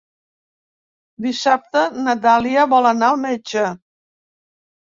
[1.25, 3.69] Dissabte na Dàlia vol anar al metge.